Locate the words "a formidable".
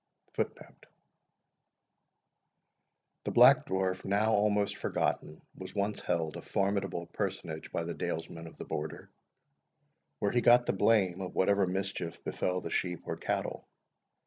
6.37-7.05